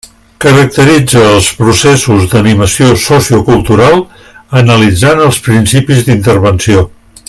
Caracteritza 0.43 1.19
els 1.33 1.49
processos 1.59 2.25
d'animació 2.31 2.89
sociocultural, 3.05 4.01
analitzant 4.63 5.25
els 5.27 5.41
principis 5.49 6.05
d'intervenció. 6.09 6.89